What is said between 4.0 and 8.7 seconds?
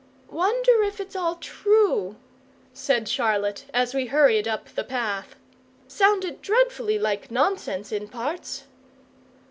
hurried up the path. "Sounded dreadfully like nonsense, in parts!"